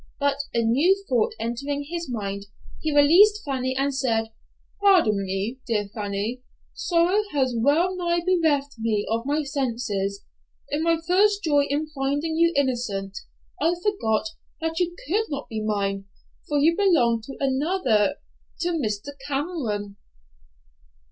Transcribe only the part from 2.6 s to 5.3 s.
he released Fanny, and said, "Pardon